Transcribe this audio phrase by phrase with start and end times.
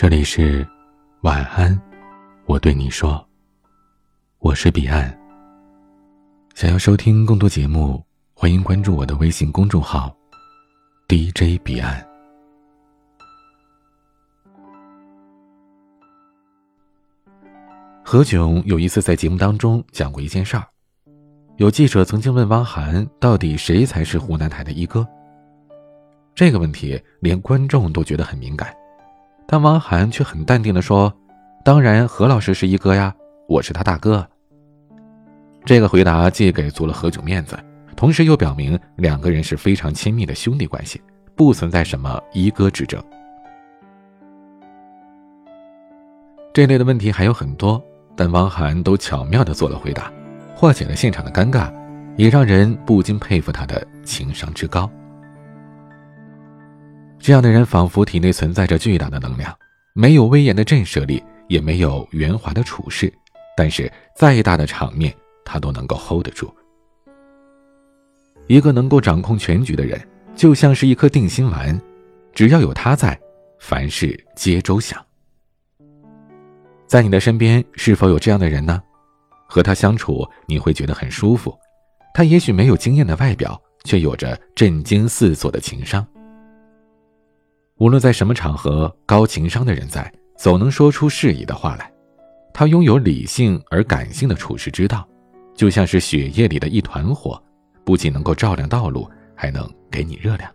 [0.00, 0.66] 这里是
[1.20, 1.78] 晚安，
[2.46, 3.22] 我对你说，
[4.38, 5.14] 我是彼岸。
[6.54, 8.02] 想要收听更多节目，
[8.32, 10.16] 欢迎关注我的微信公众号
[11.06, 12.02] DJ 彼岸。
[18.02, 20.66] 何炅有一次在节目当中讲过一件事儿，
[21.58, 25.06] 有记者曾经问汪涵，到底谁才是湖南台的一哥？
[26.34, 28.74] 这个问题连观众都觉得很敏感。
[29.52, 31.12] 但汪涵却很淡定的说
[31.64, 33.12] ：“当然，何老师是一哥呀，
[33.48, 34.24] 我是他大哥。”
[35.66, 37.58] 这个回答既给足了何炅面子，
[37.96, 41.02] 同时又表明两个人是非常亲密的兄弟关系，
[41.34, 43.02] 不存在什么一哥之争。
[46.54, 47.82] 这类的问题还有很多，
[48.14, 50.12] 但汪涵都巧妙的做了回答，
[50.54, 51.72] 化解了现场的尴尬，
[52.14, 54.88] 也让人不禁佩服他的情商之高。
[57.20, 59.54] 这样的人仿佛体内存在着巨大的能量，
[59.92, 63.12] 没有威严的震慑力，也没有圆滑的处事，
[63.54, 66.52] 但是再大的场面他都能够 hold 得住。
[68.46, 70.00] 一个能够掌控全局的人，
[70.34, 71.78] 就像是一颗定心丸，
[72.34, 73.20] 只要有他在，
[73.58, 74.98] 凡事皆周详。
[76.86, 78.82] 在你的身边是否有这样的人呢？
[79.46, 81.54] 和他相处你会觉得很舒服，
[82.14, 86.06] 他也许没有惊艳的外表，却有着震惊四座的情商。
[87.80, 91.90] 无论在什么场合，高情商的人在，总能说出适宜的话来。
[92.52, 95.08] 他拥有理性而感性的处事之道，
[95.54, 97.42] 就像是血液里的一团火，
[97.82, 100.52] 不仅能够照亮道路，还能给你热量。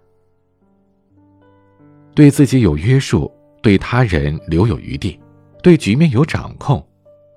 [2.13, 5.19] 对自己有约束，对他人留有余地，
[5.63, 6.85] 对局面有掌控，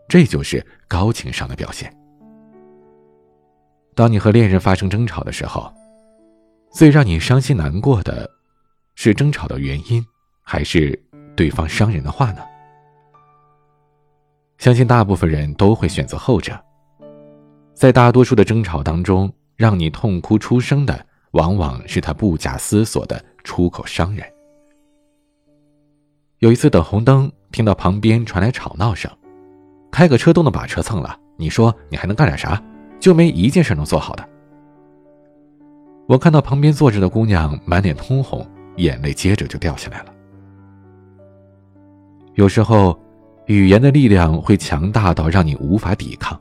[0.06, 1.90] 这就是高情商的表现。
[3.94, 5.72] 当你和恋人发生争吵的时候，
[6.70, 8.30] 最让你伤心难过的。
[9.00, 10.04] 是争吵的原因，
[10.42, 11.00] 还是
[11.36, 12.42] 对方伤人的话呢？
[14.58, 16.60] 相信大部分人都会选择后者。
[17.74, 24.26] 在大多数的争吵当中，让你痛哭出声的，往往是他不假思索的出口伤人。
[26.40, 29.08] 有一次等红灯，听到旁边传来吵闹声，
[29.92, 32.60] 开个车都能把车蹭了，你说你还能干点啥？
[32.98, 34.28] 就没一件事能做好的。
[36.08, 38.44] 我看到旁边坐着的姑娘满脸通红。
[38.78, 40.14] 眼泪接着就掉下来了。
[42.34, 42.98] 有时候，
[43.46, 46.40] 语言的力量会强大到让你无法抵抗，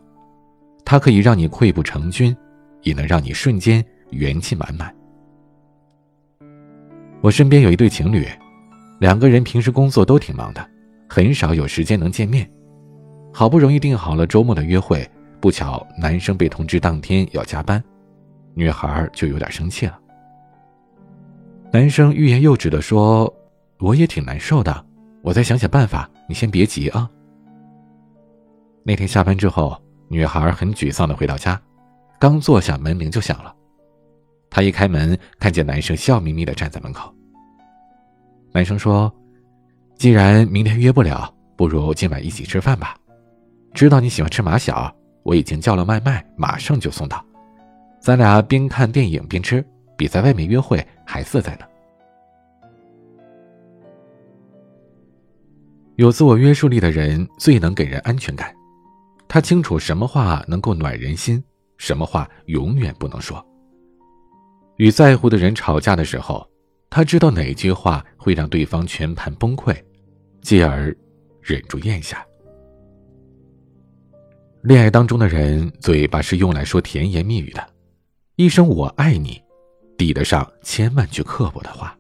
[0.86, 2.36] 它可以让你溃不成军，
[2.84, 4.94] 也能让你瞬间元气满满。
[7.22, 8.28] 我身边有一对情侣，
[9.00, 10.70] 两个人平时工作都挺忙的，
[11.10, 12.50] 很少有时间能见面。
[13.34, 15.08] 好不容易定好了周末的约会，
[15.40, 17.84] 不巧男生被通知当天要加班，
[18.54, 20.00] 女孩就有点生气了。
[21.78, 23.32] 男生欲言又止的说
[23.78, 24.84] ：“我也挺难受的，
[25.22, 27.08] 我再想想办法，你先别急啊。”
[28.82, 31.62] 那天下班之后，女孩很沮丧的回到家，
[32.18, 33.56] 刚坐下，门铃就响了。
[34.50, 37.14] 她一开门，看见男生笑眯眯的站在门口。
[38.52, 39.14] 男生说
[40.00, 42.98] ：“既然明天约不了，不如今晚一起吃饭吧。
[43.76, 47.24] 知道你喜欢吃马小，我已经叫了外卖，马上就送到。
[48.00, 49.64] 咱俩边看电影边吃。”
[49.98, 50.78] 比在外面约会
[51.18, 51.66] 还自在呢。
[55.96, 58.54] 有自我约束力的人最能给人安全感，
[59.28, 61.44] 他清楚什么话能够暖人心，
[61.80, 63.44] 什么话永远不能说。
[64.76, 66.48] 与在乎的人吵架的时候，
[66.88, 69.76] 他知道哪句话会让对方全盘崩溃，
[70.42, 70.96] 继而
[71.42, 72.24] 忍住咽下。
[74.62, 77.68] 恋爱当中的人，嘴巴是用来说甜言蜜语的，
[78.36, 79.42] 一声“我爱你”。
[79.98, 81.98] 抵得上千万句刻薄的话。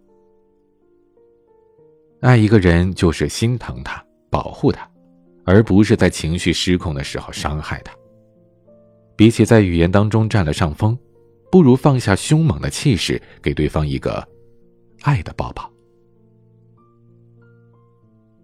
[2.21, 4.89] 爱一个人就是心疼他、保护他，
[5.45, 7.93] 而不是在情绪失控的时候伤害他。
[9.15, 10.97] 比起在语言当中占了上风，
[11.51, 14.27] 不如放下凶猛的气势，给对方一个
[15.01, 15.71] 爱的抱抱。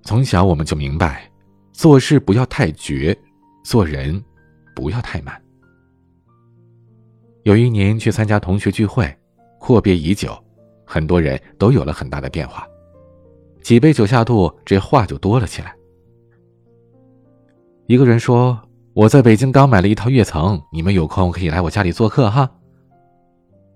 [0.03, 1.31] 从小我们就明白，
[1.71, 3.17] 做事不要太绝，
[3.63, 4.23] 做人
[4.75, 5.39] 不要太慢。
[7.43, 9.15] 有一年去参加同学聚会。
[9.65, 10.37] 阔别已久，
[10.85, 12.67] 很多人都有了很大的变化。
[13.61, 15.73] 几杯酒下肚，这话就多了起来。
[17.87, 18.59] 一个人说
[18.93, 22.51] ：“我在北京刚买了一套跃层，你们有空可以来我家里做客哈。”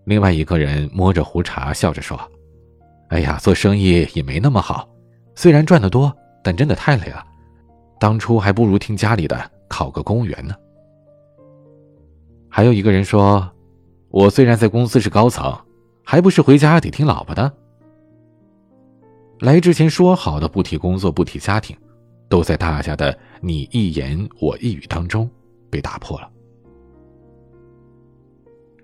[0.04, 2.20] 另外一个人摸着胡茬，笑着说
[3.08, 4.90] ：“哎呀，做生意也没那么好，
[5.36, 6.14] 虽然赚得多，
[6.44, 7.24] 但真的太累了。
[7.98, 10.54] 当初还不如听家里的，考个公务员呢。”
[12.52, 13.50] 还有一个人说
[14.12, 15.58] ：“我虽然在公司是高层。”
[16.10, 17.52] 还不是回家得听老婆的。
[19.42, 21.76] 来之前说好的不提工作、不提家庭，
[22.30, 25.30] 都在大家的你一言我一语当中
[25.70, 26.32] 被打破了。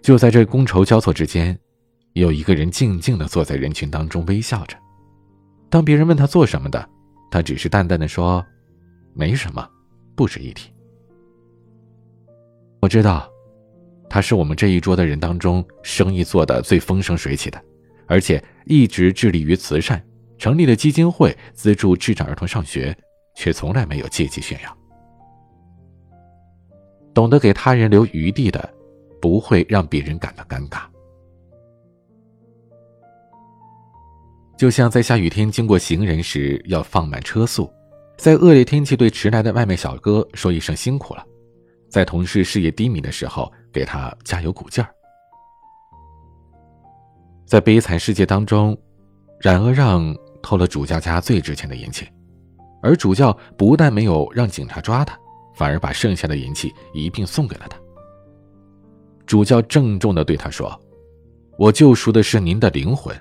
[0.01, 1.57] 就在这觥筹交错之间，
[2.11, 4.75] 有一个人静静的坐在人群当中微笑着。
[5.69, 6.89] 当别人问他做什么的，
[7.31, 8.45] 他只是淡淡的说
[9.15, 9.65] ：“没什么，
[10.13, 10.69] 不值一提。”
[12.81, 13.31] 我知道，
[14.13, 17.59] 他是我们这一桌的人当中生意做得最风生水起的，
[18.05, 19.99] 而且一直致力于慈善。
[20.37, 22.95] 成立了基金会，资助智障儿童上学，
[23.35, 24.77] 却从来没有借机炫耀。
[27.11, 28.71] 懂得给他人留余地的，
[29.19, 30.83] 不会让别人感到尴尬。
[34.55, 37.67] 就像在下雨天经过行人时要放慢车速，
[38.15, 41.25] 在恶劣天气对迟来的外卖小哥说一声辛苦了，
[41.89, 44.89] 在同事事业低迷的时候给他加油鼓劲儿。
[47.45, 48.77] 在悲惨世界当中，
[49.41, 50.15] 冉阿让。
[50.45, 52.05] 偷了主教家最值钱的银器，
[52.81, 55.17] 而主教不但没有让警察抓他，
[55.55, 57.79] 反而把剩下的银器一并送给了他。
[59.25, 60.77] 主教郑重地对他说
[61.57, 63.15] ：“我救赎的是您的灵魂，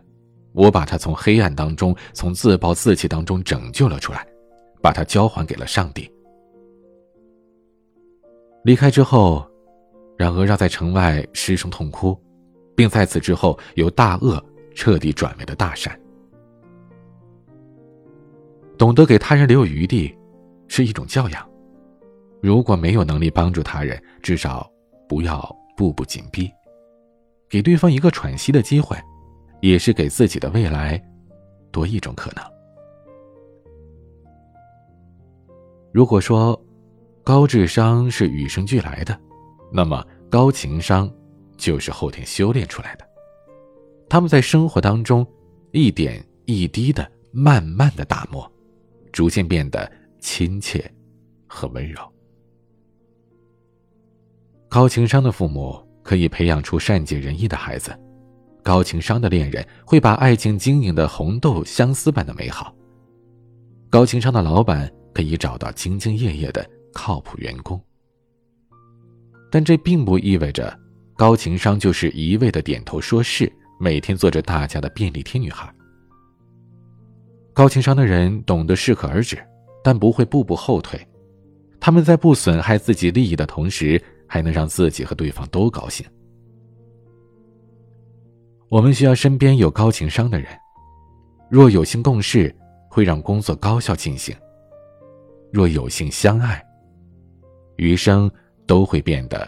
[0.52, 4.26] 我把他从黑暗当中，从自暴自弃当中拯救了出来，
[4.82, 6.12] 把他交还给了上帝。”
[8.66, 9.48] 离开之后，
[10.22, 12.16] 冉阿让在城外失声痛哭，
[12.76, 14.40] 并在此之后由大恶
[14.72, 15.98] 彻底转为了大善。
[18.78, 20.16] 懂得给他人留有余地，
[20.68, 21.48] 是一种教养。
[22.40, 24.70] 如果没有能力帮助他人，至少
[25.08, 25.44] 不要
[25.76, 26.48] 步步紧逼，
[27.48, 28.96] 给对方一个喘息的机会，
[29.60, 31.02] 也是给自己的未来
[31.72, 32.44] 多一种可能。
[35.92, 36.60] 如果说
[37.24, 39.18] 高智商是与生俱来的，
[39.72, 41.12] 那么高情商
[41.56, 43.08] 就是后天修炼出来的。
[44.08, 45.26] 他们在生活当中
[45.70, 48.50] 一点一滴的、慢慢的打磨。
[49.12, 50.90] 逐渐变得亲切
[51.46, 52.00] 和温柔。
[54.70, 57.94] 高情商的父母可以培养出善解人意的孩子，
[58.62, 62.74] 高情商的恋人会把爱情经营的红豆相思般的美好。
[63.90, 67.78] 高情商的老板可以找到兢兢业业的靠谱员工。
[69.52, 70.74] 但这并不意味着
[71.14, 75.70] 高情商就是一味的点头说是，每天做着大家的便利贴女孩。
[77.52, 79.36] 高情商的人懂得适可而止，
[79.84, 80.98] 但不会步步后退。
[81.78, 86.06] 他们在不损害自己利益的同时，还能让自己和对方都高兴。
[88.70, 90.48] 我们需要身边有高情商的人，
[91.50, 92.54] 若有幸共事，
[92.88, 94.34] 会让工作高效进行；
[95.52, 96.64] 若有幸相爱，
[97.76, 98.30] 余生
[98.72, 99.46] 都会变得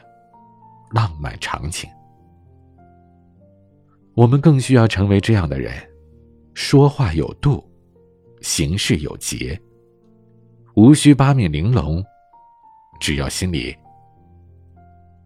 [0.90, 1.88] 浪漫长情。
[4.14, 5.72] 我们更需要成为这样的人，
[6.52, 7.66] 说话有度。
[8.42, 9.58] 行事有节，
[10.76, 12.04] 无需八面玲珑，
[13.00, 13.74] 只要心里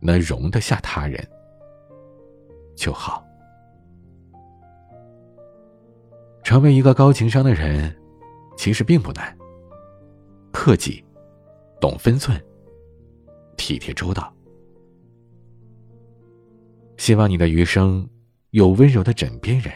[0.01, 1.21] 能容得下他人
[2.77, 3.27] 就好。
[6.45, 7.93] 成为一个高情商的人，
[8.57, 9.37] 其实并不难。
[10.53, 11.05] 克己，
[11.81, 12.41] 懂分寸，
[13.59, 14.33] 体贴周到。
[16.97, 18.09] 希望你的余生
[18.53, 19.71] 有温柔的枕边人，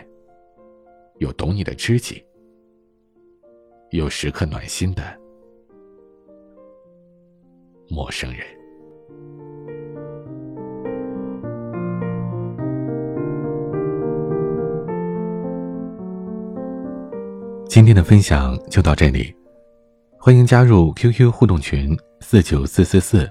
[1.19, 2.25] 有懂你的知己。
[3.91, 5.03] 有时刻暖心的
[7.91, 8.41] 陌生人。
[17.69, 19.35] 今天的分享就到这里，
[20.19, 23.31] 欢迎加入 QQ 互动群四九四四四